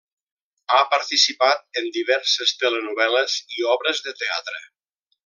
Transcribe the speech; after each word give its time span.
Ha 0.77 0.79
participat 0.93 1.77
en 1.83 1.91
diverses 1.99 2.53
telenovel·les 2.63 3.37
i 3.59 3.69
obres 3.79 4.03
de 4.09 4.15
teatre. 4.23 4.65